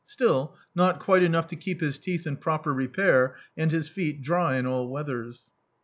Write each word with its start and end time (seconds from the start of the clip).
Still, 0.07 0.55
not 0.73 0.99
quite 0.99 1.21
enough 1.21 1.45
to 1.49 1.55
keep 1.55 1.79
his 1.79 1.99
teeth 1.99 2.25
in 2.25 2.37
proper 2.37 2.73
repair 2.73 3.35
and 3.55 3.69
his 3.69 3.87
feet 3.87 4.23
dry 4.23 4.57
in 4.57 4.65
all 4.65 4.89
weathers. 4.89 5.43